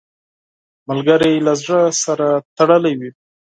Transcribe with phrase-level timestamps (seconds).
[0.89, 3.11] ملګری له زړه سره تړلی وي